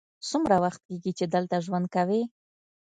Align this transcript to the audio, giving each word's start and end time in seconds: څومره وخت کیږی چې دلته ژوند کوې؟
څومره 0.29 0.55
وخت 0.63 0.81
کیږی 0.87 1.11
چې 1.17 1.25
دلته 1.33 1.55
ژوند 1.65 1.87
کوې؟ 1.95 2.21